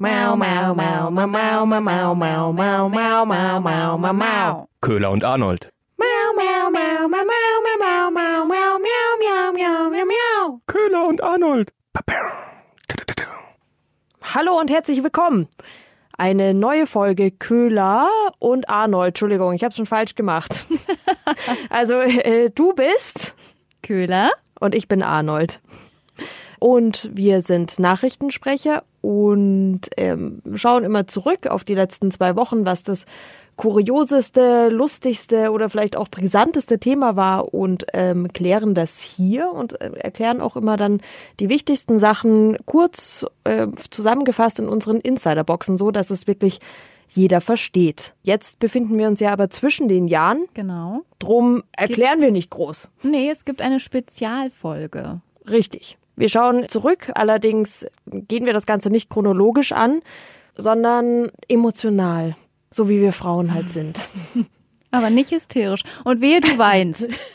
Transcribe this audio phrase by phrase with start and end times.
[0.00, 4.68] Mau, mau, mau, mau, mau, mau, mau, mau, mau, mau, mau, mau, mau, mau.
[4.80, 5.72] Köhler und Arnold.
[5.98, 10.60] Mau, mau, mau, mau, mau, mau, mau, mau, mau, miau, miau, miau, miau, miau.
[10.68, 11.72] Köhler und Arnold.
[14.22, 15.48] Hallo und herzlich willkommen.
[16.16, 18.08] Eine neue Folge Köhler
[18.38, 19.08] und Arnold.
[19.08, 20.66] Entschuldigung, ich habe schon falsch gemacht.
[21.70, 23.34] also äh, du bist
[23.82, 24.30] Köhler.
[24.60, 25.60] und ich bin Arnold.
[26.58, 32.82] Und wir sind Nachrichtensprecher und ähm, schauen immer zurück auf die letzten zwei Wochen, was
[32.82, 33.06] das
[33.56, 39.90] kurioseste, lustigste oder vielleicht auch brisanteste Thema war und ähm, klären das hier und äh,
[39.96, 41.00] erklären auch immer dann
[41.40, 46.60] die wichtigsten Sachen kurz äh, zusammengefasst in unseren Insiderboxen, so dass es wirklich
[47.08, 48.14] jeder versteht.
[48.22, 51.00] Jetzt befinden wir uns ja aber zwischen den Jahren, Genau.
[51.18, 52.90] drum erklären wir nicht groß.
[53.02, 55.20] Nee, es gibt eine Spezialfolge.
[55.48, 55.98] Richtig.
[56.18, 60.00] Wir schauen zurück, allerdings gehen wir das Ganze nicht chronologisch an,
[60.56, 62.34] sondern emotional,
[62.70, 63.96] so wie wir Frauen halt sind.
[64.90, 65.82] Aber nicht hysterisch.
[66.04, 67.14] Und wehe, du weinst.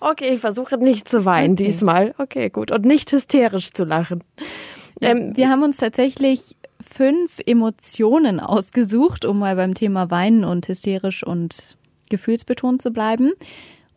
[0.00, 1.64] Okay, ich versuche nicht zu weinen Okay.
[1.64, 2.14] diesmal.
[2.18, 2.70] Okay, gut.
[2.70, 4.22] Und nicht hysterisch zu lachen.
[5.00, 11.24] Ähm, Wir haben uns tatsächlich fünf Emotionen ausgesucht, um mal beim Thema Weinen und hysterisch
[11.24, 11.78] und
[12.10, 13.32] gefühlsbetont zu bleiben.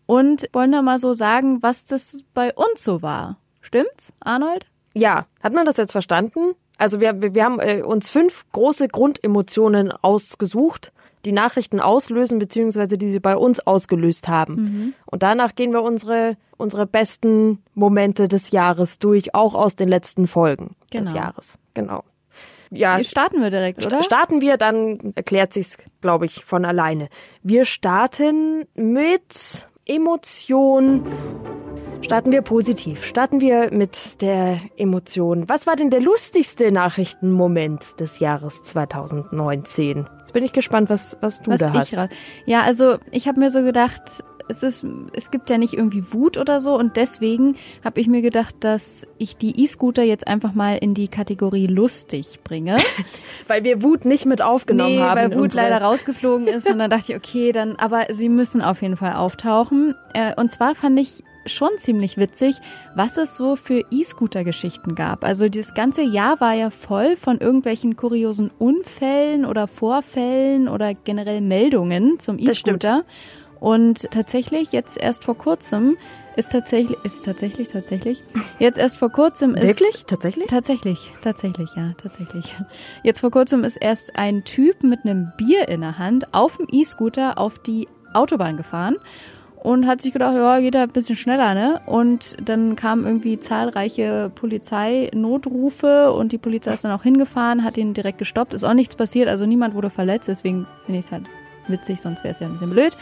[0.10, 3.38] Und wollen da mal so sagen, was das bei uns so war.
[3.62, 4.66] Stimmt's, Arnold?
[4.96, 6.56] ja, hat man das jetzt verstanden?
[6.80, 10.92] Also wir, wir haben äh, uns fünf große Grundemotionen ausgesucht,
[11.26, 14.96] die Nachrichten auslösen, beziehungsweise die sie bei uns ausgelöst haben.
[15.06, 20.26] Und danach gehen wir unsere, unsere besten Momente des Jahres durch, auch aus den letzten
[20.26, 21.22] Folgen des Genau.
[21.22, 21.60] Jahres.
[21.76, 22.04] Genau.
[22.72, 24.02] Ja, Starten wir direkt, oder?
[24.02, 27.10] starten wir, dann erklärt sich's, glaube ich, von alleine.
[27.44, 31.04] Wir starten mit Emotion.
[32.02, 33.04] Starten wir positiv.
[33.04, 35.50] Starten wir mit der Emotion.
[35.50, 40.08] Was war denn der lustigste Nachrichtenmoment des Jahres 2019?
[40.20, 41.98] Jetzt bin ich gespannt, was, was du was da hast.
[42.46, 46.38] Ja, also ich habe mir so gedacht, es ist, es gibt ja nicht irgendwie Wut
[46.38, 50.78] oder so und deswegen habe ich mir gedacht, dass ich die E-Scooter jetzt einfach mal
[50.78, 52.78] in die Kategorie lustig bringe.
[53.48, 55.16] Weil wir Wut nicht mit aufgenommen nee, haben.
[55.18, 58.62] weil Wut unsere- leider rausgeflogen ist und dann dachte ich, okay, dann, aber sie müssen
[58.62, 59.96] auf jeden Fall auftauchen.
[60.14, 62.56] Äh, Und zwar fand ich schon ziemlich witzig,
[62.96, 65.24] was es so für E-Scooter-Geschichten gab.
[65.24, 71.42] Also das ganze Jahr war ja voll von irgendwelchen kuriosen Unfällen oder Vorfällen oder generell
[71.42, 72.38] Meldungen zum.
[72.38, 73.04] E-Scooter.
[73.60, 75.98] Und tatsächlich, jetzt erst vor kurzem,
[76.36, 78.24] ist tatsächlich, ist tatsächlich, tatsächlich,
[78.60, 79.64] jetzt erst vor kurzem ist.
[79.64, 80.06] Wirklich?
[80.06, 80.48] Tatsächlich?
[80.48, 82.56] Tatsächlich, tatsächlich, ja, tatsächlich.
[83.04, 87.38] Jetzt vor kurzem ist erst ein Typ mit einemEr in der Hand auf dem E-Scooter
[87.38, 88.96] auf die Autobahn gefahren
[89.62, 91.82] und hat sich gedacht, ja, geht da ein bisschen schneller, ne?
[91.86, 97.94] Und dann kamen irgendwie zahlreiche Polizeinotrufe und die Polizei ist dann auch hingefahren, hat ihn
[97.94, 98.54] direkt gestoppt.
[98.54, 101.24] Ist auch nichts passiert, also niemand wurde verletzt, deswegen finde ich es halt
[101.68, 102.96] witzig, sonst wäre es ja ein bisschen blöd.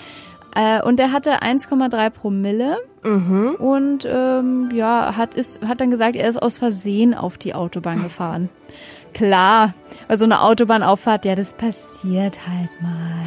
[0.57, 3.55] Äh, und er hatte 1,3 Promille Mhm.
[3.59, 8.01] und ähm, ja, hat, ist, hat dann gesagt, er ist aus Versehen auf die Autobahn
[8.01, 8.49] gefahren.
[9.13, 9.75] Klar,
[10.07, 13.23] bei so einer Autobahnauffahrt, ja, das passiert halt mal.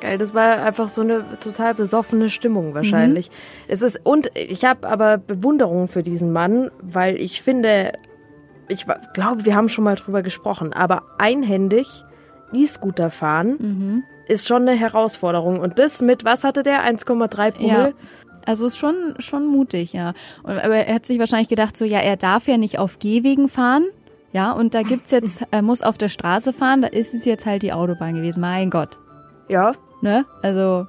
[0.00, 3.30] Geil, das war einfach so eine total besoffene Stimmung wahrscheinlich.
[3.68, 7.92] Es ist und ich habe aber Bewunderung für diesen Mann, weil ich finde,
[8.68, 12.04] ich glaube, wir haben schon mal drüber gesprochen, aber einhändig
[12.52, 17.88] E-Scooter fahren ist schon eine Herausforderung und das mit was hatte der 1,3 Promille?
[17.88, 17.92] Ja.
[18.46, 20.14] Also ist schon, schon mutig, ja.
[20.42, 23.48] Und, aber er hat sich wahrscheinlich gedacht, so, ja, er darf ja nicht auf Gehwegen
[23.48, 23.84] fahren.
[24.32, 27.44] Ja, und da gibt's jetzt, er muss auf der Straße fahren, da ist es jetzt
[27.44, 28.40] halt die Autobahn gewesen.
[28.40, 28.98] Mein Gott.
[29.48, 29.72] Ja.
[30.00, 30.24] Ne?
[30.42, 30.86] Also.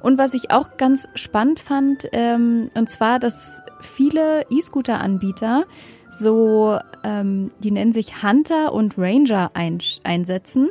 [0.00, 5.64] Und was ich auch ganz spannend fand, ähm, und zwar, dass viele E-Scooter-Anbieter
[6.10, 10.70] so, ähm, die nennen sich Hunter und Ranger ein, einsetzen,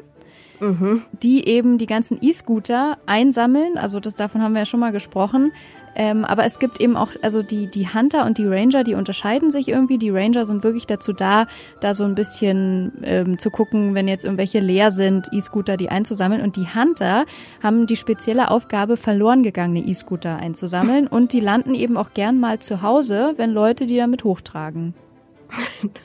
[1.24, 3.78] die eben die ganzen E-Scooter einsammeln.
[3.78, 5.52] Also das davon haben wir ja schon mal gesprochen.
[6.00, 9.50] Ähm, aber es gibt eben auch, also die, die Hunter und die Ranger, die unterscheiden
[9.50, 9.98] sich irgendwie.
[9.98, 11.48] Die Ranger sind wirklich dazu da,
[11.82, 16.42] da so ein bisschen ähm, zu gucken, wenn jetzt irgendwelche leer sind, E-Scooter, die einzusammeln.
[16.42, 17.26] Und die Hunter
[17.64, 21.08] haben die spezielle Aufgabe, verloren gegangene E-Scooter einzusammeln.
[21.08, 24.94] und die landen eben auch gern mal zu Hause, wenn Leute die damit hochtragen.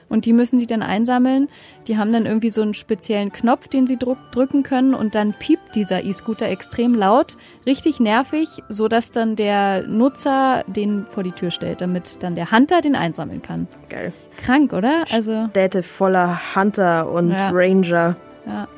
[0.09, 1.49] Und die müssen die dann einsammeln.
[1.89, 5.35] Die haben dann irgendwie so einen speziellen Knopf, den sie druck drücken können und dann
[5.35, 7.37] piept dieser E-Scooter extrem laut,
[7.67, 12.53] richtig nervig, so dass dann der Nutzer den vor die Tür stellt, damit dann der
[12.53, 13.67] Hunter den einsammeln kann.
[13.89, 14.13] Geil.
[14.37, 15.05] Krank, oder?
[15.13, 17.51] Also, Städte voller Hunter und Ja.
[17.53, 18.17] Ranger,
[18.47, 18.69] ja.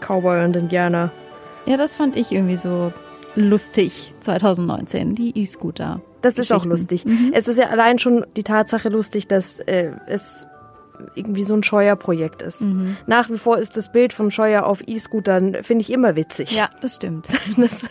[0.00, 1.10] Cowboy und Indianer.
[1.66, 2.92] Ja, das fand ich irgendwie so
[3.36, 6.00] lustig 2019, die E-Scooter.
[6.22, 7.04] Das ist auch lustig.
[7.32, 10.46] Es ist ja allein schon die Tatsache lustig, dass äh, es
[11.16, 12.64] irgendwie so ein Scheuer-Projekt ist.
[13.06, 16.52] Nach wie vor ist das Bild von Scheuer auf E-Scootern, finde ich immer witzig.
[16.56, 17.28] Ja, das stimmt.
[17.56, 17.84] Das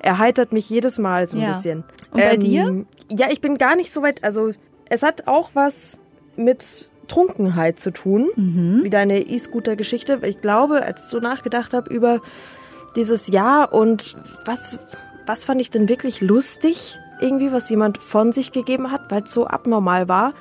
[0.00, 1.52] erheitert mich jedes Mal so ein Ja.
[1.54, 1.84] bisschen.
[2.12, 2.84] Und bei dir?
[3.10, 4.22] Ja, ich bin gar nicht so weit.
[4.22, 4.52] Also,
[4.90, 5.98] es hat auch was
[6.36, 8.80] mit Trunkenheit zu tun, Mhm.
[8.84, 10.20] wie deine E-Scooter-Geschichte.
[10.24, 12.20] Ich glaube, als ich so nachgedacht habe über
[12.96, 14.78] dieses Jahr und was,
[15.26, 19.32] was fand ich denn wirklich lustig, irgendwie, was jemand von sich gegeben hat, weil es
[19.32, 20.34] so abnormal war.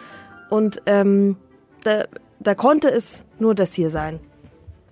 [0.50, 1.38] Und ähm,
[1.84, 2.06] da,
[2.40, 4.20] da konnte es nur das hier sein.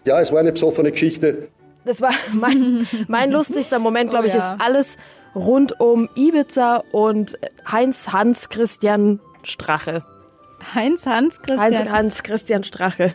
[0.06, 1.50] Ja, es war eine besoffene Geschichte.
[1.86, 4.54] Das war mein, mein lustigster Moment, glaube Oh ich, ja.
[4.54, 4.98] ist alles
[5.36, 7.38] rund um Ibiza und
[7.70, 10.04] Heinz Hans Christian Strache.
[10.76, 11.92] Heinz Hans Heinz Christian.
[11.92, 13.14] Hans Christian Strache.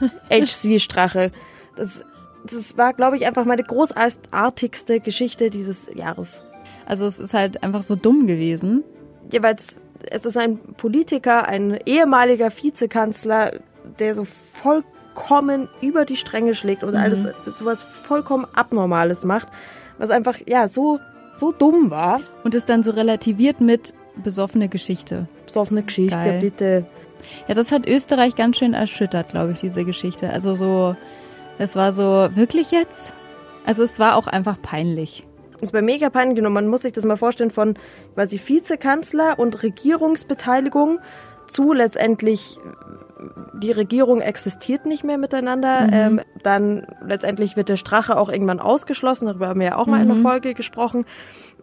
[0.30, 1.30] HC Strache.
[1.76, 2.04] Das,
[2.44, 6.44] das war, glaube ich, einfach meine großartigste Geschichte dieses Jahres.
[6.86, 8.84] Also es ist halt einfach so dumm gewesen.
[9.32, 9.80] Jeweils,
[10.10, 13.60] es ist ein Politiker, ein ehemaliger Vizekanzler,
[13.98, 19.48] der so vollkommen über die Stränge schlägt und alles sowas vollkommen Abnormales macht,
[19.98, 21.00] was einfach, ja, so,
[21.32, 22.20] so dumm war.
[22.44, 25.26] Und ist dann so relativiert mit besoffene Geschichte.
[25.46, 26.40] Besoffene Geschichte, Geil.
[26.40, 26.86] bitte.
[27.48, 30.28] Ja, das hat Österreich ganz schön erschüttert, glaube ich, diese Geschichte.
[30.28, 30.94] Also so,
[31.58, 33.14] es war so, wirklich jetzt?
[33.64, 35.26] Also es war auch einfach peinlich.
[35.52, 37.74] Das ist bei mega peinlich und man muss sich das mal vorstellen von
[38.14, 41.00] quasi Vizekanzler und Regierungsbeteiligung
[41.46, 42.58] zu letztendlich
[43.54, 45.88] die Regierung existiert nicht mehr miteinander.
[45.90, 49.26] Ähm, dann letztendlich wird der Strache auch irgendwann ausgeschlossen.
[49.26, 51.06] Darüber haben wir ja auch mal in der Folge gesprochen.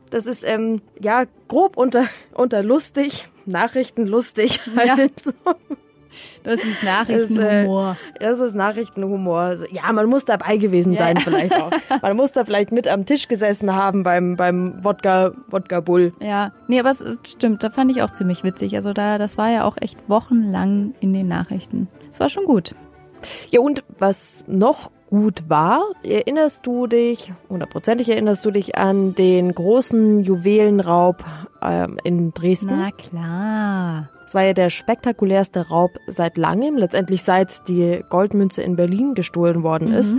[0.10, 4.60] Das ist ähm, ja grob unter unter lustig, Nachrichten lustig.
[4.76, 4.98] Ja.
[4.98, 5.32] Halt so.
[6.44, 7.98] Das ist äh, Nachrichtenhumor.
[8.20, 9.40] Das ist Nachrichtenhumor.
[9.40, 11.72] Also, Ja, man muss dabei gewesen sein vielleicht auch.
[12.02, 16.14] Man muss da vielleicht mit am Tisch gesessen haben beim, beim Wodka, Wodka Bull.
[16.20, 18.76] Ja, nee, aber es stimmt, da fand ich auch ziemlich witzig.
[18.76, 21.88] Also da, das war ja auch echt wochenlang in den Nachrichten.
[22.12, 22.76] Es war schon gut.
[23.50, 29.54] Ja, und was noch gut war, erinnerst du dich, hundertprozentig erinnerst du dich an den
[29.54, 31.24] großen Juwelenraub
[31.62, 32.80] ähm, in Dresden?
[32.80, 34.10] Na klar.
[34.32, 39.62] Es war ja der spektakulärste Raub seit langem, letztendlich seit die Goldmünze in Berlin gestohlen
[39.62, 40.16] worden ist.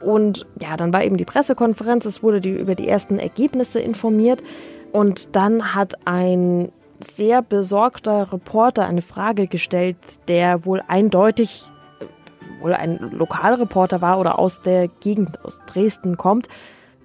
[0.00, 4.44] Und ja, dann war eben die Pressekonferenz, es wurde die, über die ersten Ergebnisse informiert.
[4.92, 6.70] Und dann hat ein
[7.00, 9.96] sehr besorgter Reporter eine Frage gestellt,
[10.28, 11.68] der wohl eindeutig
[11.98, 16.46] äh, wohl ein Lokalreporter war oder aus der Gegend, aus Dresden kommt.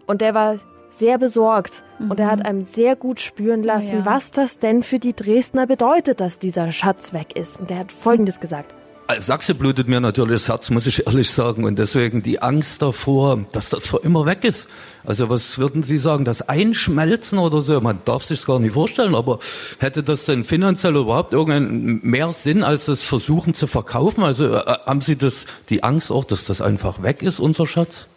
[0.05, 0.59] Und der war
[0.93, 4.05] sehr besorgt und er hat einem sehr gut spüren lassen, ja.
[4.05, 7.59] was das denn für die Dresdner bedeutet, dass dieser Schatz weg ist.
[7.59, 8.73] Und der hat Folgendes gesagt.
[9.05, 11.65] Als Sachse blutet mir natürlich das Herz, muss ich ehrlich sagen.
[11.65, 14.67] Und deswegen die Angst davor, dass das für immer weg ist.
[15.03, 17.81] Also was würden Sie sagen, das Einschmelzen oder so?
[17.81, 19.39] Man darf sich gar nicht vorstellen, aber
[19.79, 24.23] hätte das denn finanziell überhaupt irgendeinen mehr Sinn, als das Versuchen zu verkaufen?
[24.23, 28.07] Also äh, haben Sie das, die Angst auch, dass das einfach weg ist, unser Schatz?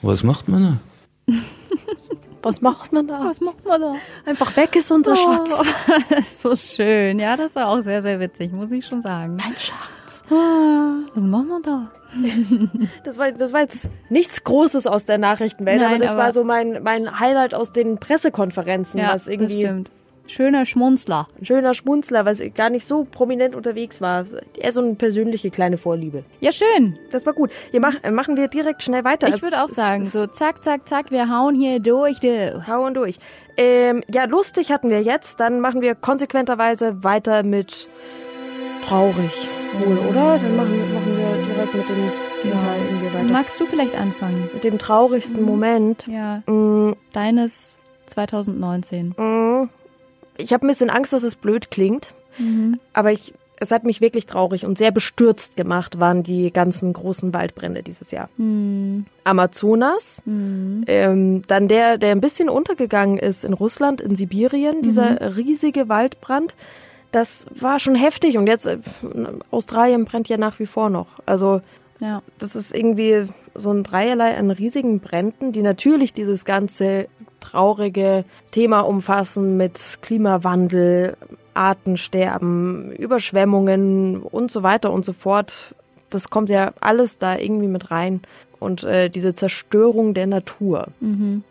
[0.00, 0.80] Was macht man
[1.26, 1.34] da?
[2.46, 3.24] Was macht man da?
[3.24, 3.94] Was macht man da?
[4.24, 5.62] Einfach weg ist unser Schatz.
[6.08, 7.18] Das ist so schön.
[7.18, 9.34] Ja, das war auch sehr, sehr witzig, muss ich schon sagen.
[9.34, 10.22] Mein Schatz.
[10.28, 11.90] Was machen wir da?
[13.04, 16.32] Das war, das war jetzt nichts Großes aus der Nachrichtenwelt, Nein, aber das aber- war
[16.32, 19.90] so mein, mein Highlight aus den Pressekonferenzen, Ja, was das irgendwie stimmt.
[20.28, 21.28] Schöner Schmunzler.
[21.38, 24.24] ein schöner Schmunzler, was gar nicht so prominent unterwegs war.
[24.58, 26.24] Eher so eine persönliche kleine Vorliebe.
[26.40, 26.98] Ja, schön.
[27.10, 27.50] Das war gut.
[27.70, 29.28] Hier mach, äh, machen wir direkt schnell weiter.
[29.28, 32.66] Ich Es- würde auch sagen, es- so zack, zack, zack, wir hauen hier durch, du.
[32.66, 33.18] Hauen durch.
[33.56, 35.38] Ähm, ja, lustig hatten wir jetzt.
[35.40, 37.88] Dann machen wir konsequenterweise weiter mit
[38.86, 39.48] traurig.
[39.84, 40.38] Wohl, oder?
[40.38, 43.24] Dann machen, wir- machen wir direkt mit dem Gegenteil irgendwie weiter.
[43.32, 44.48] Magst du vielleicht anfangen?
[44.54, 46.06] Mit dem traurigsten Moment.
[46.06, 49.14] Ja, Mm, deines 2019.
[49.18, 49.68] mm.
[50.38, 52.14] Ich habe ein bisschen Angst, dass es blöd klingt.
[52.92, 57.32] Aber ich, es hat mich wirklich traurig und sehr bestürzt gemacht, waren die ganzen großen
[57.32, 58.28] Waldbrände dieses Jahr.
[59.24, 65.88] Amazonas, ähm, dann der, der ein bisschen untergegangen ist in Russland, in Sibirien, dieser riesige
[65.88, 66.54] Waldbrand.
[67.12, 68.78] Das war schon heftig und jetzt äh,
[69.50, 71.06] Australien brennt ja nach wie vor noch.
[71.24, 71.62] Also
[72.00, 72.20] Ja.
[72.38, 73.24] das ist irgendwie
[73.54, 77.06] so ein Dreierlei an riesigen Bränden, die natürlich dieses ganze
[77.50, 81.16] traurige Thema umfassen mit Klimawandel,
[81.54, 85.74] Artensterben, Überschwemmungen und so weiter und so fort.
[86.10, 88.20] Das kommt ja alles da irgendwie mit rein.
[88.58, 90.88] Und äh, diese Zerstörung der Natur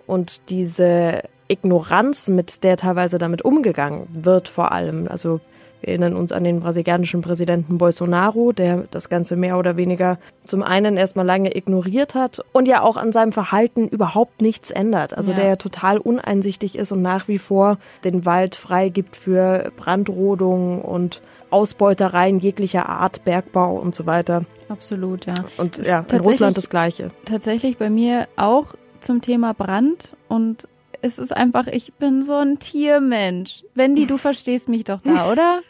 [0.07, 5.07] und diese Ignoranz, mit der teilweise damit umgegangen wird vor allem.
[5.07, 5.39] Also
[5.87, 10.97] erinnern uns an den brasilianischen Präsidenten Bolsonaro, der das Ganze mehr oder weniger zum einen
[10.97, 15.15] erstmal lange ignoriert hat und ja auch an seinem Verhalten überhaupt nichts ändert.
[15.15, 15.37] Also Ja.
[15.37, 21.21] der ja total uneinsichtig ist und nach wie vor den Wald freigibt für Brandrodung und
[21.51, 24.43] Ausbeutereien jeglicher Art, Bergbau und so weiter.
[24.67, 25.35] Absolut, ja.
[25.57, 27.11] Und ja, in Russland das Gleiche.
[27.25, 30.67] Tatsächlich bei mir auch zum Thema Brand und
[31.05, 33.63] es ist einfach, ich bin so ein Tiermensch.
[33.75, 35.61] Wendy, du verstehst mich doch da, oder?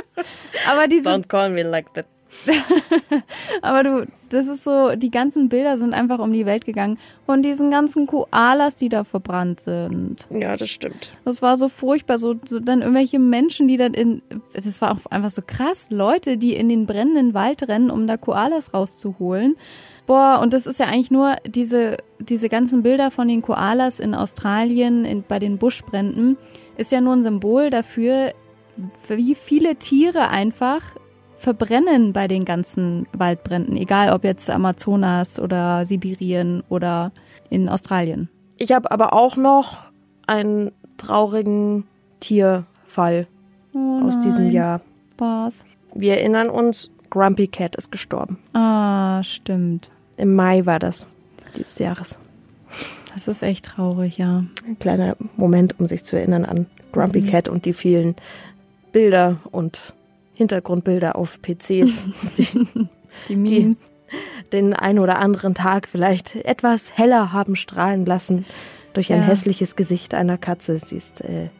[0.70, 2.06] Aber diese, call me like that.
[3.62, 7.42] aber du, das ist so, die ganzen Bilder sind einfach um die Welt gegangen von
[7.42, 10.26] diesen ganzen Koalas, die da verbrannt sind.
[10.30, 11.12] Ja, das stimmt.
[11.24, 14.22] Das war so furchtbar, so, so dann irgendwelche Menschen, die dann in,
[14.52, 18.16] das war auch einfach so krass, Leute, die in den brennenden Wald rennen, um da
[18.16, 19.56] Koalas rauszuholen.
[20.06, 24.14] Boah, und das ist ja eigentlich nur diese, diese ganzen Bilder von den Koalas in
[24.14, 26.36] Australien, in, bei den Buschbränden,
[26.76, 28.32] ist ja nur ein Symbol dafür,
[29.08, 30.96] wie viele Tiere einfach
[31.40, 37.12] verbrennen bei den ganzen Waldbränden, egal ob jetzt Amazonas oder Sibirien oder
[37.48, 38.28] in Australien.
[38.58, 39.90] Ich habe aber auch noch
[40.26, 41.84] einen traurigen
[42.20, 43.26] Tierfall
[43.72, 44.82] Oh aus diesem Jahr.
[45.16, 45.64] Was?
[45.94, 48.38] Wir erinnern uns, Grumpy Cat ist gestorben.
[48.52, 49.90] Ah, stimmt.
[50.16, 51.06] Im Mai war das
[51.56, 52.18] dieses Jahres.
[53.14, 54.44] Das ist echt traurig, ja.
[54.66, 58.14] Ein kleiner Moment, um sich zu erinnern an Grumpy Cat und die vielen
[58.92, 59.94] Bilder und
[60.40, 62.06] Hintergrundbilder auf PCs,
[62.38, 62.66] die
[63.28, 63.78] Die Memes.
[64.52, 68.46] den ein oder anderen Tag vielleicht etwas heller haben strahlen lassen
[68.94, 69.26] durch ein Ja.
[69.26, 70.78] hässliches Gesicht einer Katze.
[70.78, 71.50] Sie ist äh,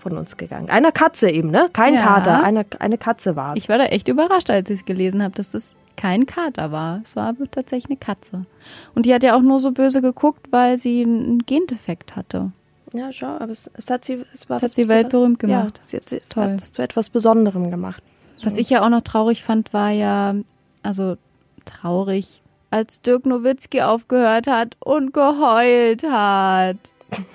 [0.00, 0.70] von uns gegangen.
[0.70, 1.68] Einer Katze eben, ne?
[1.74, 2.00] Kein Ja.
[2.02, 3.58] Kater, eine, eine Katze war es.
[3.58, 7.00] Ich war da echt überrascht, als ich es gelesen habe, dass das kein Kater war.
[7.04, 8.46] Es war aber tatsächlich eine Katze.
[8.94, 12.50] Und die hat ja auch nur so böse geguckt, weil sie einen Gendefekt hatte.
[12.94, 15.78] Ja, schau, aber es, es hat sie, es war was hat sie weltberühmt gemacht.
[15.78, 18.02] Ja, sie, hat- sie es hat es zu etwas Besonderem gemacht.
[18.42, 20.34] Was ich ja auch noch traurig fand, war ja,
[20.82, 21.16] also
[21.64, 26.76] traurig, als Dirk Nowitzki aufgehört hat und geheult hat.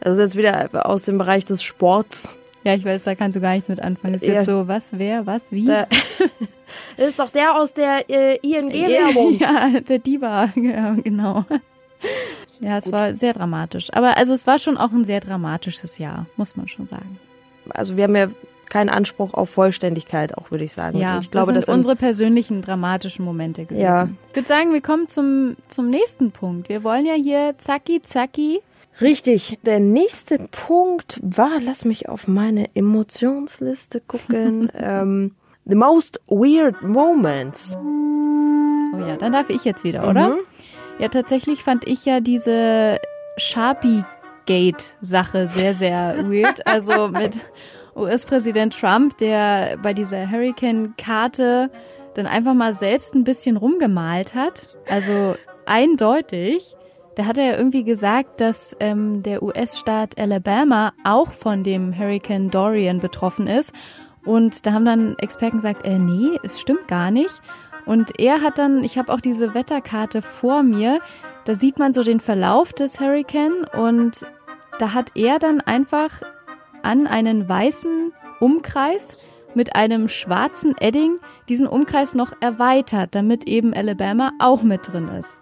[0.00, 2.34] Das ist jetzt wieder aus dem Bereich des Sports.
[2.64, 4.14] Ja, ich weiß, da kannst du gar nichts mit anfangen.
[4.14, 4.34] Das ist Ja.
[4.34, 5.64] jetzt so, was, wer, was, wie?
[5.66, 5.86] Da-
[6.96, 9.38] Das ist doch der aus der äh, ING-Werbung.
[9.40, 11.44] Ja, der Diva, ja, genau.
[12.58, 13.92] Ja, es war sehr dramatisch.
[13.92, 17.20] Aber also es war schon auch ein sehr dramatisches Jahr, muss man schon sagen.
[17.70, 18.26] Also wir haben ja
[18.70, 20.98] keinen Anspruch auf Vollständigkeit, auch würde ich sagen.
[20.98, 23.82] Ja, ich glaube, das das sind unsere persönlichen dramatischen Momente gewesen.
[23.82, 24.08] Ja.
[24.30, 26.68] Ich würde sagen, wir kommen zum, zum nächsten Punkt.
[26.68, 28.60] Wir wollen ja hier zacki, zacki.
[29.00, 29.58] Richtig.
[29.64, 34.70] Der nächste Punkt war, lass mich auf meine Emotionsliste gucken.
[34.74, 37.78] ähm, the most weird moments.
[38.94, 40.36] Oh ja, dann darf ich jetzt wieder, oder?
[40.98, 42.98] Ja, tatsächlich fand ich ja diese
[43.38, 46.66] Sharpie-Gate-Sache sehr, sehr weird.
[46.66, 47.40] Also mit
[47.96, 51.70] US-Präsident Trump, der bei dieser Hurricane-Karte
[52.14, 54.68] dann einfach mal selbst ein bisschen rumgemalt hat.
[54.88, 56.76] Also eindeutig.
[57.16, 62.50] Da hat er ja irgendwie gesagt, dass ähm, der US-Staat Alabama auch von dem Hurricane
[62.50, 63.74] Dorian betroffen ist.
[64.24, 67.42] Und da haben dann Experten gesagt, äh, nee, es stimmt gar nicht.
[67.84, 71.00] Und er hat dann, ich habe auch diese Wetterkarte vor mir,
[71.44, 74.24] da sieht man so den Verlauf des Hurricane und
[74.78, 76.22] da hat er dann einfach
[76.84, 79.16] an einen weißen Umkreis
[79.54, 85.40] mit einem schwarzen Edding diesen Umkreis noch erweitert, damit eben Alabama auch mit drin ist.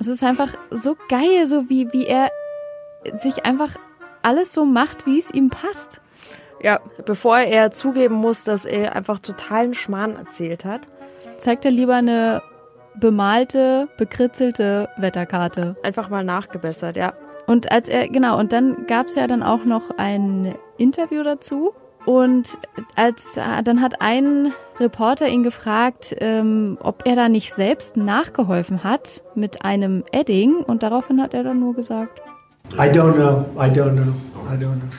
[0.00, 2.30] Es ist einfach so geil, so wie, wie er
[3.16, 3.76] sich einfach
[4.22, 6.00] alles so macht, wie es ihm passt.
[6.62, 10.82] Ja, bevor er zugeben muss, dass er einfach totalen Schmarrn erzählt hat.
[11.36, 12.42] Zeigt er lieber eine
[12.96, 15.76] bemalte, bekritzelte Wetterkarte.
[15.82, 17.12] Einfach mal nachgebessert, ja.
[17.46, 21.72] Und als er, genau, und dann gab es ja dann auch noch ein Interview dazu.
[22.06, 22.58] Und
[22.96, 29.22] als dann hat ein Reporter ihn gefragt, ähm, ob er da nicht selbst nachgeholfen hat
[29.34, 30.56] mit einem Edding.
[30.56, 32.20] Und daraufhin hat er dann nur gesagt,
[32.74, 33.46] I don't know.
[33.56, 34.14] I don't know.
[34.50, 34.90] I don't know.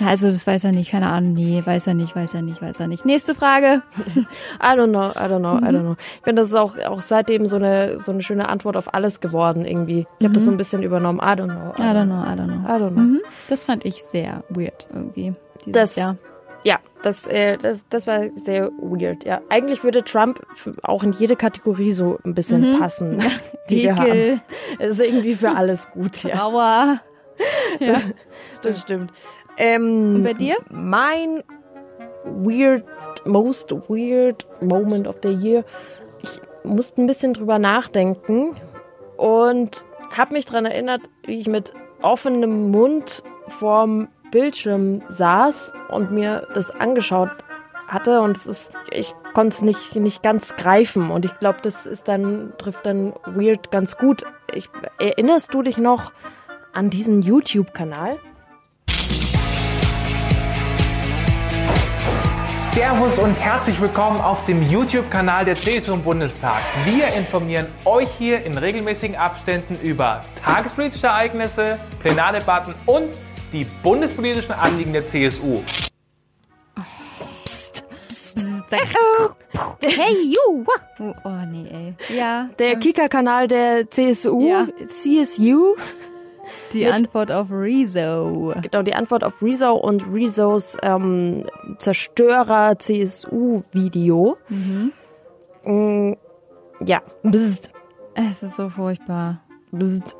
[0.00, 2.62] Ja, also das weiß er nicht, keine Ahnung, nee, weiß er nicht, weiß er nicht,
[2.62, 3.04] weiß er nicht.
[3.04, 3.82] Nächste Frage.
[4.16, 5.96] I don't know, I don't know, I don't know.
[5.98, 9.20] Ich finde, das ist auch, auch seitdem so eine, so eine schöne Antwort auf alles
[9.20, 10.06] geworden irgendwie.
[10.18, 11.18] Ich habe das so ein bisschen übernommen.
[11.20, 11.72] I don't know.
[11.78, 12.68] I don't know, I don't know.
[12.68, 13.00] I don't know.
[13.00, 13.20] Mhm.
[13.48, 15.32] Das fand ich sehr weird irgendwie.
[15.66, 16.16] Das, Jahr.
[16.62, 19.24] ja, das, äh, das, das war sehr weird.
[19.24, 20.46] Ja, eigentlich würde Trump
[20.82, 23.20] auch in jede Kategorie so ein bisschen passen,
[23.70, 24.06] die wir haben.
[24.06, 24.40] Ekel,
[24.78, 26.36] Es ist irgendwie für alles gut, ja.
[26.36, 27.00] Trauer.
[27.80, 27.94] Ja.
[28.62, 29.12] Das stimmt.
[29.58, 30.56] Ähm, Und bei dir?
[30.70, 31.42] Mein
[32.24, 32.84] weird,
[33.26, 35.64] most weird moment of the year.
[36.22, 38.56] Ich musste ein bisschen drüber nachdenken
[39.16, 39.84] und
[40.16, 41.72] habe mich daran erinnert, wie ich mit
[42.02, 47.30] offenem Mund vorm Bildschirm saß und mir das angeschaut
[47.86, 51.86] hatte und es ist, ich konnte es nicht, nicht ganz greifen und ich glaube, das
[51.86, 54.24] ist dann, trifft dann Weird ganz gut.
[54.52, 56.12] Ich, erinnerst du dich noch
[56.72, 58.18] an diesen YouTube-Kanal?
[62.78, 66.62] Servus und herzlich willkommen auf dem YouTube-Kanal der CSU im Bundestag.
[66.84, 73.08] Wir informieren euch hier in regelmäßigen Abständen über tagespolitische Ereignisse, Plenardebatten und
[73.52, 75.60] die bundespolitischen Anliegen der CSU.
[79.80, 80.64] Hey, you!
[81.00, 82.16] Oh, oh nee, ey.
[82.16, 82.48] Ja.
[82.60, 84.68] Der Kika-Kanal der CSU, Ja.
[84.86, 85.74] CSU,
[86.72, 88.52] Die Antwort auf Rezo.
[88.62, 91.44] genau die Antwort auf Rezo und Rezos ähm,
[91.78, 94.36] Zerstörer CSU-Video.
[95.64, 96.12] Mm,
[96.84, 97.70] ja, bzzt,
[98.14, 99.40] Es ist so furchtbar.
[99.70, 100.16] bzzt.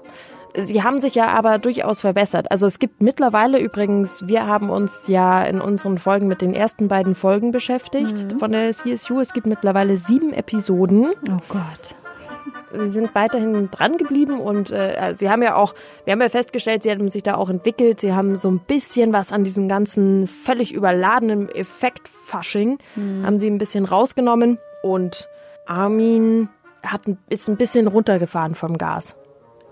[0.57, 2.51] Sie haben sich ja aber durchaus verbessert.
[2.51, 6.89] Also es gibt mittlerweile übrigens, wir haben uns ja in unseren Folgen mit den ersten
[6.89, 9.21] beiden Folgen beschäftigt von der CSU.
[9.21, 11.11] Es gibt mittlerweile sieben Episoden.
[11.31, 11.95] Oh Gott.
[12.77, 16.83] Sie sind weiterhin dran geblieben und äh, sie haben ja auch, wir haben ja festgestellt,
[16.83, 18.01] sie haben sich da auch entwickelt.
[18.01, 22.79] Sie haben so ein bisschen was an diesem ganzen völlig überladenen Effekt-Fasching,
[23.25, 25.29] haben sie ein bisschen rausgenommen und
[25.67, 26.49] Armin
[26.85, 29.17] hat, ein- ist ein bisschen runtergefahren vom Gas.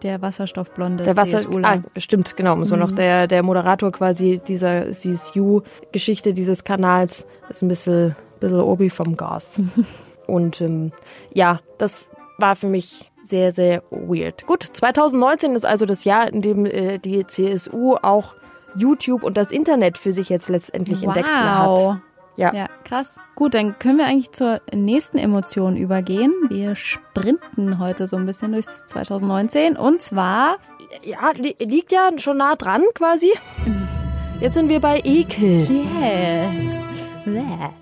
[0.03, 1.69] Der wasserstoffblonde Der Wasser, CSUler.
[1.69, 7.69] ah, stimmt, genau, so noch der, der Moderator quasi dieser CSU-Geschichte dieses Kanals ist ein
[7.69, 9.59] bisschen, bisschen obi vom Gas.
[10.26, 10.93] Und ähm,
[11.33, 14.47] ja, das war für mich sehr, sehr weird.
[14.47, 18.35] Gut, 2019 ist also das Jahr, in dem äh, die CSU auch
[18.76, 21.95] YouTube und das Internet für sich jetzt letztendlich entdeckt wow.
[21.95, 22.00] hat.
[22.37, 22.52] Ja.
[22.55, 23.19] Ja, krass.
[23.35, 26.35] Gut, dann können wir eigentlich zur nächsten Emotion übergehen.
[26.49, 30.59] Wir sprinten heute so ein bisschen durchs 2019 und zwar
[31.02, 33.33] Ja, li liegt ja schon nah dran quasi.
[34.40, 35.66] Jetzt sind wir bei Ekel.
[37.26, 37.73] yeah.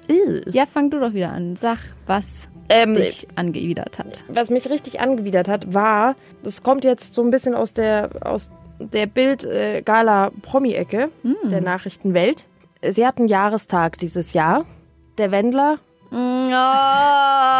[0.46, 1.56] Ja, fang du doch wieder an.
[1.56, 4.24] Sag, was Ähm, dich angewidert hat.
[4.28, 8.50] was mich richtig angewidert hat, war, das kommt jetzt so ein bisschen aus der aus
[8.78, 11.10] der Bild äh, Gala Promi Ecke
[11.44, 12.44] der Nachrichtenwelt.
[12.82, 14.64] Sie hatten Jahrestag dieses Jahr.
[15.16, 15.78] Der Wendler
[16.10, 16.16] Oh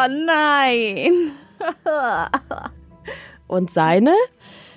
[0.08, 1.32] nein.
[3.48, 4.12] und seine,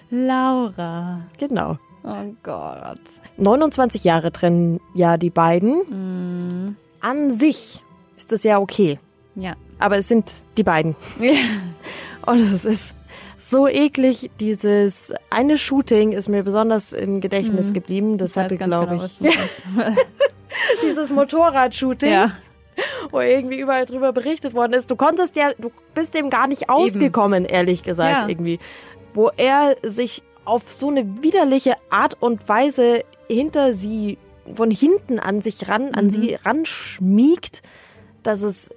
[0.10, 1.22] Laura.
[1.38, 1.78] genau.
[2.04, 3.00] Oh Gott.
[3.38, 6.76] 29 Jahre trennen ja die beiden.
[7.02, 7.84] An sich
[8.16, 8.98] ist das ja okay,
[9.40, 9.56] Ja.
[9.80, 10.96] aber es sind die beiden.
[12.26, 12.96] Und es ist
[13.38, 14.32] so eklig.
[14.40, 18.18] Dieses eine Shooting ist mir besonders im Gedächtnis geblieben.
[18.18, 19.20] Das Ich hatte, glaube genau, ich,
[20.84, 22.12] dieses Motorrad-Shooting.
[22.12, 22.32] ja.
[23.12, 24.92] wo irgendwie überall drüber berichtet worden ist.
[24.92, 28.28] Du konntest ja, du bist dem gar nicht ausgekommen, ehrlich gesagt, Ja.
[28.28, 28.60] irgendwie.
[29.14, 34.18] Wo er sich auf so eine widerliche Art und Weise hinter sie,
[34.54, 37.62] von hinten an sich ran, an sie ranschmiegt,
[38.24, 38.70] dass es,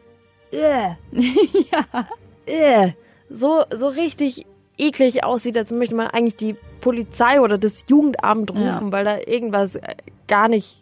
[0.53, 0.91] äh,
[1.73, 2.07] ja.
[2.47, 2.93] äh,
[3.29, 4.47] so, so richtig
[4.79, 8.93] eklig aussieht, als möchte man eigentlich die Polizei oder das Jugendamt rufen, Ja.
[8.93, 9.95] weil da irgendwas äh,
[10.27, 10.81] gar nicht,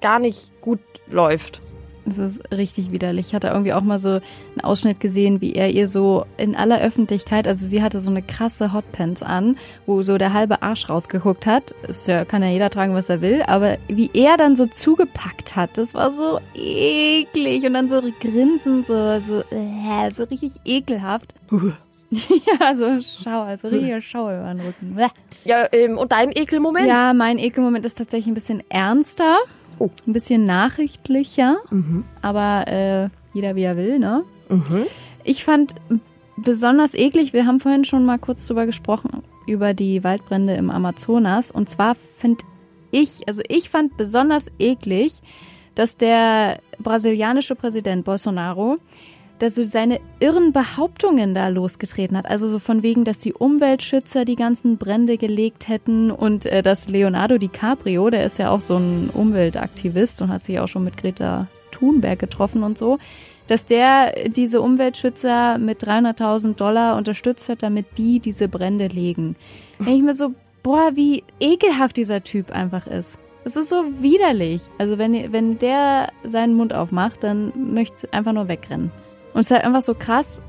[0.00, 1.60] gar nicht gut läuft.
[2.06, 3.28] Das ist richtig widerlich.
[3.28, 6.80] Ich hatte irgendwie auch mal so einen Ausschnitt gesehen, wie er ihr so in aller
[6.80, 11.46] Öffentlichkeit, also sie hatte so eine krasse Hotpants an, wo so der halbe Arsch rausgeguckt
[11.46, 11.74] hat.
[12.06, 15.78] Ja, kann ja jeder tragen, was er will, aber wie er dann so zugepackt hat,
[15.78, 21.34] das war so eklig und dann so grinsen, so, so, äh, so richtig ekelhaft.
[22.10, 24.98] ja, so Schau, also richtiger Schau über den Rücken.
[25.44, 26.86] Ja, ähm, und dein Ekelmoment?
[26.86, 29.36] Ja, mein Ekelmoment ist tatsächlich ein bisschen ernster,
[29.78, 29.90] Oh.
[30.06, 31.56] ein bisschen nachrichtlicher,
[32.22, 34.24] aber äh, jeder wie er will, ne?
[35.24, 35.74] Ich fand
[36.36, 41.50] besonders eklig, wir haben vorhin schon mal kurz drüber gesprochen, über die Waldbrände im Amazonas.
[41.50, 42.44] Und zwar finde
[42.90, 45.20] ich, also ich fand besonders eklig,
[45.74, 48.78] dass der brasilianische Präsident Bolsonaro
[49.44, 52.24] dass so seine irren Behauptungen da losgetreten hat.
[52.24, 56.88] Also so von wegen, dass die Umweltschützer die ganzen Brände gelegt hätten und äh, dass
[56.88, 60.96] Leonardo DiCaprio, der ist ja auch so ein Umweltaktivist und hat sich auch schon mit
[60.96, 62.98] Greta Thunberg getroffen und so,
[63.46, 69.36] dass der diese Umweltschützer mit 300.000 Dollar unterstützt hat, damit die diese Brände legen.
[69.78, 73.18] Denke ich mir so, boah, wie ekelhaft dieser Typ einfach ist.
[73.44, 74.62] Es ist so widerlich.
[74.78, 78.90] Also wenn, wenn der seinen Mund aufmacht, dann möchte ich einfach nur wegrennen.
[79.34, 80.42] Und es ist halt einfach so krass.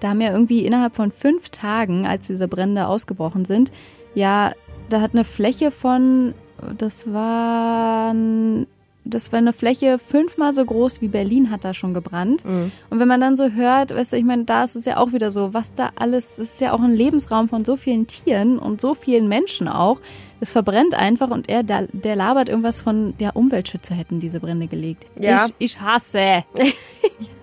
[0.00, 3.70] Da haben ja irgendwie innerhalb von fünf Tagen, als diese Brände ausgebrochen sind,
[4.14, 4.52] ja,
[4.88, 6.34] da hat eine Fläche von,
[6.76, 8.66] das waren
[9.04, 12.44] das war eine Fläche fünfmal so groß wie Berlin hat da schon gebrannt.
[12.90, 15.12] Und wenn man dann so hört, weißt du, ich meine, da ist es ja auch
[15.12, 18.58] wieder so, was da alles, es ist ja auch ein Lebensraum von so vielen Tieren
[18.58, 20.00] und so vielen Menschen auch.
[20.40, 24.66] Es verbrennt einfach und er, der, der labert irgendwas von, der Umweltschützer hätten diese Brände
[24.66, 25.06] gelegt.
[25.18, 25.46] Ja.
[25.46, 26.44] Ich, ich hasse.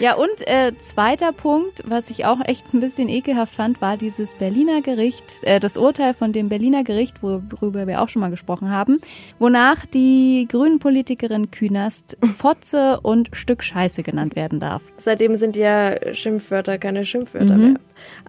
[0.00, 4.34] Ja, und äh, zweiter Punkt, was ich auch echt ein bisschen ekelhaft fand, war dieses
[4.34, 8.70] Berliner Gericht, äh, das Urteil von dem Berliner Gericht, worüber wir auch schon mal gesprochen
[8.70, 9.00] haben,
[9.38, 14.82] wonach die grünen Politikerin Künast Fotze und Stück Scheiße genannt werden darf.
[14.98, 17.74] Seitdem sind ja Schimpfwörter keine Schimpfwörter mehr.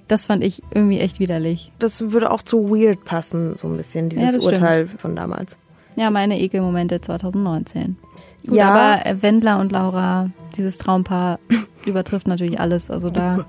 [0.07, 1.71] Das fand ich irgendwie echt widerlich.
[1.79, 4.61] Das würde auch zu weird passen, so ein bisschen, dieses Ja, das stimmt.
[4.61, 5.57] Urteil von damals.
[5.95, 7.97] Ja, meine Ekelmomente 2019.
[8.45, 8.69] Gut, Ja.
[8.69, 11.39] aber äh, Wendler und Laura, dieses Traumpaar,
[11.85, 12.89] übertrifft natürlich alles.
[12.91, 13.45] Also da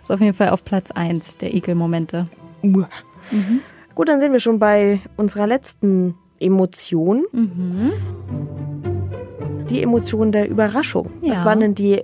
[0.00, 2.28] ist auf jeden Fall auf Platz eins der Ekelmomente.
[2.62, 7.24] Gut, dann sind wir schon bei unserer letzten Emotion.
[9.70, 11.10] Die Emotion der Überraschung.
[11.22, 11.44] Was Ja.
[11.44, 12.02] waren denn die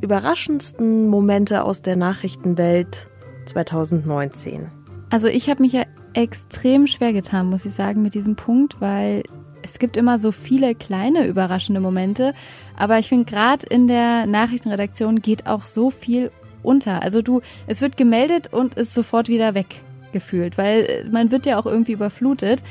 [0.00, 3.08] überraschendsten Momente aus der Nachrichtenwelt
[3.46, 4.68] 2019?
[5.10, 5.84] Also ich habe mich ja
[6.18, 9.22] extrem schwer getan, muss ich sagen, mit diesem Punkt, weil
[9.62, 12.34] es gibt immer so viele kleine überraschende Momente,
[12.76, 16.32] aber ich finde gerade in der Nachrichtenredaktion geht auch so viel
[16.64, 17.02] unter.
[17.02, 19.80] Also du, es wird gemeldet und ist sofort wieder weg
[20.12, 22.64] gefühlt, weil äh, man wird ja auch irgendwie überflutet.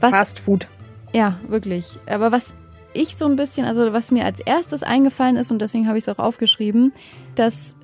[0.00, 0.68] Was, Fast Food.
[1.14, 1.98] ja, wirklich.
[2.04, 2.54] Aber was
[2.92, 6.04] ich so ein bisschen, also was mir als erstes eingefallen ist und deswegen habe ich
[6.04, 6.92] es auch aufgeschrieben,
[7.34, 7.76] dass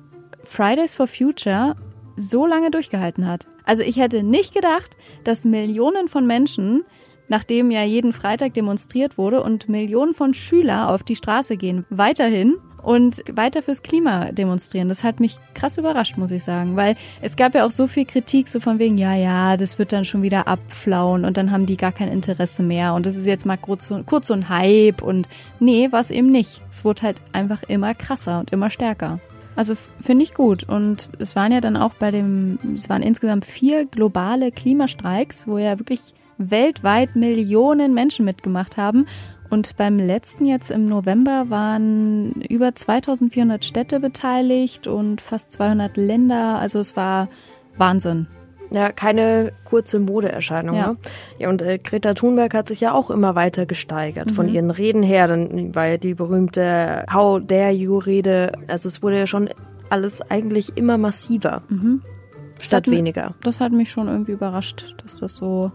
[0.43, 1.75] Fridays for Future
[2.21, 3.47] so lange durchgehalten hat.
[3.65, 6.83] Also ich hätte nicht gedacht, dass Millionen von Menschen,
[7.27, 12.57] nachdem ja jeden Freitag demonstriert wurde und Millionen von Schüler auf die Straße gehen, weiterhin
[12.83, 14.87] und weiter fürs Klima demonstrieren.
[14.87, 18.05] Das hat mich krass überrascht, muss ich sagen, weil es gab ja auch so viel
[18.05, 21.65] Kritik, so von wegen, ja, ja, das wird dann schon wieder abflauen und dann haben
[21.65, 24.49] die gar kein Interesse mehr und das ist jetzt mal kurz so, kurz so ein
[24.49, 25.29] Hype und
[25.59, 26.61] nee, war es eben nicht.
[26.69, 29.19] Es wurde halt einfach immer krasser und immer stärker.
[29.55, 30.63] Also finde ich gut.
[30.63, 35.57] Und es waren ja dann auch bei dem, es waren insgesamt vier globale Klimastreiks, wo
[35.57, 39.05] ja wirklich weltweit Millionen Menschen mitgemacht haben.
[39.49, 46.57] Und beim letzten jetzt im November waren über 2400 Städte beteiligt und fast 200 Länder.
[46.57, 47.27] Also es war
[47.77, 48.27] Wahnsinn.
[48.73, 50.75] Ja, keine kurze Modeerscheinung.
[50.75, 50.81] Ja.
[50.81, 50.95] Ja,
[51.39, 54.31] ja und äh, Greta Thunberg hat sich ja auch immer weiter gesteigert.
[54.31, 58.53] Von ihren Reden her, dann war ja die berühmte How dare you Rede.
[58.67, 59.49] Also es wurde ja schon
[59.89, 61.63] alles eigentlich immer massiver.
[62.61, 63.33] Statt hat mi- weniger.
[63.43, 65.71] Das hat mich schon irgendwie überrascht, dass das so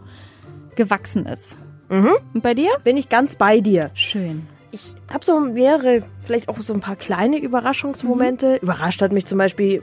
[0.74, 1.58] gewachsen ist.
[1.90, 2.70] Und bei dir?
[2.82, 3.90] Bin ich ganz bei dir.
[3.94, 4.46] Schön.
[4.72, 8.56] Ich habe so mehrere, vielleicht auch so ein paar kleine Überraschungsmomente.
[8.62, 9.82] Überrascht hat mich zum Beispiel,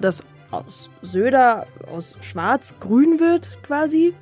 [0.00, 4.14] dass aus Söder aus Schwarz grün wird quasi.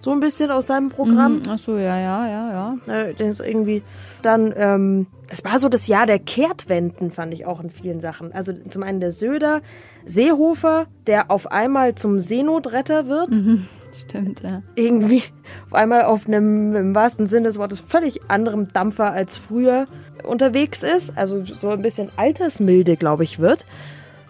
[0.00, 1.38] So ein bisschen aus seinem Programm.
[1.38, 1.42] Mhm.
[1.48, 2.92] Ach so, ja, ja, ja, ja.
[2.94, 3.82] Äh, das ist irgendwie
[4.22, 8.32] dann, ähm, es war so das Jahr der Kehrtwenden, fand ich auch in vielen Sachen.
[8.32, 9.62] Also zum einen der Söder,
[10.04, 13.30] Seehofer, der auf einmal zum Seenotretter wird.
[13.92, 14.62] Stimmt, ja.
[14.74, 15.22] Irgendwie
[15.66, 19.86] auf einmal auf einem, im wahrsten Sinne des Wortes, völlig anderem Dampfer als früher
[20.22, 21.16] unterwegs ist.
[21.16, 23.64] Also so ein bisschen altersmilde, glaube ich, wird.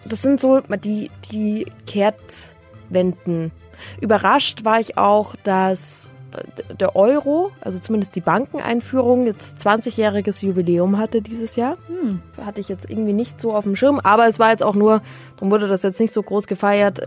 [0.09, 3.51] Das sind so die, die Kehrtwenden.
[4.01, 6.09] Überrascht war ich auch, dass
[6.79, 11.77] der Euro, also zumindest die Bankeneinführung, jetzt 20-jähriges Jubiläum hatte dieses Jahr.
[12.45, 15.01] Hatte ich jetzt irgendwie nicht so auf dem Schirm, aber es war jetzt auch nur,
[15.35, 17.01] darum wurde das jetzt nicht so groß gefeiert,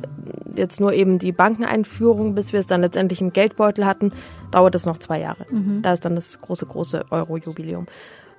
[0.56, 4.12] jetzt nur eben die Bankeneinführung, bis wir es dann letztendlich im Geldbeutel hatten,
[4.50, 5.46] dauert es noch zwei Jahre.
[5.82, 7.86] Da ist dann das große, große Euro-Jubiläum.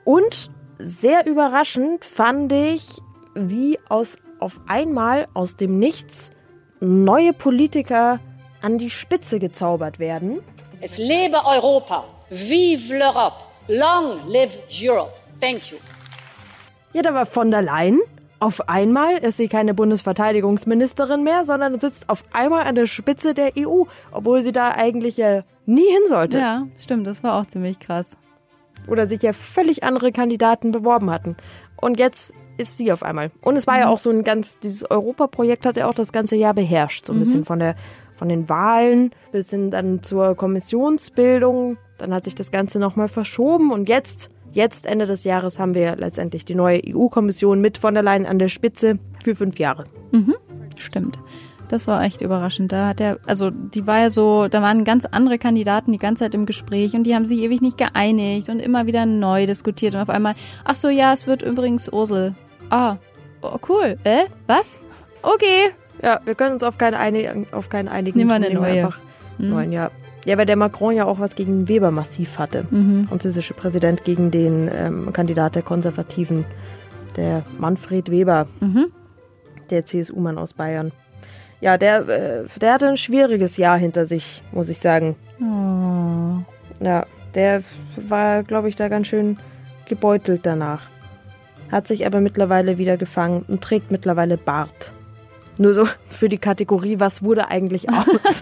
[0.03, 3.01] Und sehr überraschend fand ich,
[3.35, 6.31] wie aus, auf einmal aus dem Nichts
[6.79, 8.19] neue Politiker
[8.61, 10.41] an die Spitze gezaubert werden.
[10.81, 12.05] Es lebe Europa.
[12.29, 13.43] Vive l'Europe.
[13.67, 15.13] Long live Europe.
[15.39, 15.77] Thank you.
[16.93, 17.99] Ja, da war von der Leyen.
[18.39, 23.51] Auf einmal ist sie keine Bundesverteidigungsministerin mehr, sondern sitzt auf einmal an der Spitze der
[23.55, 26.39] EU, obwohl sie da eigentlich ja nie hin sollte.
[26.39, 28.17] Ja, stimmt, das war auch ziemlich krass.
[28.87, 31.37] Oder sich ja völlig andere Kandidaten beworben hatten.
[31.79, 33.31] Und jetzt ist sie auf einmal.
[33.41, 36.35] Und es war ja auch so ein ganz, dieses Europaprojekt hat ja auch das ganze
[36.35, 37.05] Jahr beherrscht.
[37.05, 37.75] So ein bisschen von der,
[38.15, 41.77] von den Wahlen bis hin dann zur Kommissionsbildung.
[41.97, 45.95] Dann hat sich das Ganze nochmal verschoben und jetzt, jetzt Ende des Jahres haben wir
[45.95, 49.85] letztendlich die neue EU-Kommission mit von der Leyen an der Spitze für fünf Jahre.
[50.77, 51.19] Stimmt.
[51.71, 52.73] Das war echt überraschend.
[52.73, 56.25] Da hat er, also die war ja so, da waren ganz andere Kandidaten die ganze
[56.25, 59.95] Zeit im Gespräch und die haben sich ewig nicht geeinigt und immer wieder neu diskutiert
[59.95, 62.35] und auf einmal, ach so, ja, es wird übrigens Ursel.
[62.71, 62.97] Ah,
[63.41, 63.97] oh, cool.
[64.05, 64.79] Äh, was?
[65.21, 65.71] Okay.
[66.01, 68.17] Ja, wir können uns auf keinen einigen, auf keinen einigen.
[68.17, 68.85] Nehmen wir eine nehmen neue.
[68.85, 68.97] Einfach
[69.37, 69.91] neuen, ja.
[70.25, 72.65] Ja, weil der Macron ja auch was gegen Weber massiv hatte.
[73.09, 76.45] Französische Präsident gegen den ähm, Kandidat der Konservativen,
[77.17, 78.47] der Manfred Weber,
[79.71, 80.91] der CSU-Mann aus Bayern.
[81.59, 85.15] Ja, der, äh, der hatte ein schwieriges Jahr hinter sich, muss ich sagen.
[86.79, 87.05] Ja,
[87.35, 87.63] der
[87.95, 89.37] war, glaube ich, da ganz schön
[89.85, 90.83] gebeutelt danach.
[91.71, 94.91] Hat sich aber mittlerweile wieder gefangen und trägt mittlerweile Bart.
[95.57, 98.41] Nur so für die Kategorie, was wurde eigentlich aus?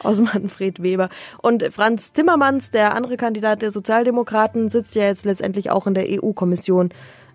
[0.02, 1.08] aus Manfred Weber.
[1.42, 6.06] Und Franz Timmermans, der andere Kandidat der Sozialdemokraten, sitzt ja jetzt letztendlich auch in der
[6.08, 6.90] EU-Kommission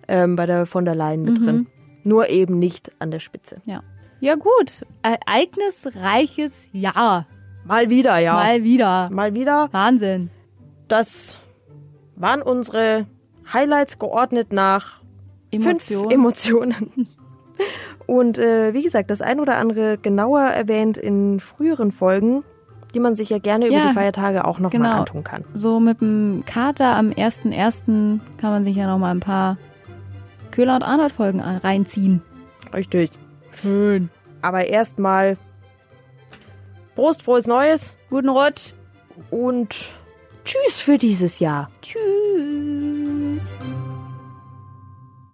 [0.08, 1.66] ähm, bei der von der Leyen mit drin.
[2.02, 3.60] Nur eben nicht an der Spitze.
[3.64, 3.82] Ja.
[4.20, 4.84] Ja, gut.
[5.02, 7.26] Ereignisreiches Jahr.
[7.64, 8.34] Mal wieder, ja.
[8.34, 9.08] Mal wieder.
[9.10, 9.68] Mal wieder.
[9.72, 10.30] Wahnsinn.
[10.88, 11.40] Das
[12.16, 13.06] waren unsere
[13.52, 15.00] Highlights geordnet nach
[15.50, 16.02] Emotion.
[16.02, 17.08] fünf Emotionen.
[18.06, 22.42] Und äh, wie gesagt, das ein oder andere genauer erwähnt in früheren Folgen,
[22.94, 24.98] die man sich ja gerne über Ja, die Feiertage auch noch mal genau.
[25.00, 25.44] antun kann.
[25.54, 28.20] So mit dem Kater am 1.1.
[28.38, 29.58] kann man sich ja noch mal ein paar
[30.50, 32.22] Köhler und Arnold Folgen reinziehen.
[32.74, 33.10] Richtig.
[33.62, 34.10] Schön.
[34.42, 35.36] Aber erstmal
[36.96, 38.72] Prost, frohes Neues Guten Rutsch.
[39.30, 39.88] und
[40.44, 41.70] Tschüss für dieses Jahr.
[41.82, 42.99] Tschüss.
[43.42, 43.79] friends.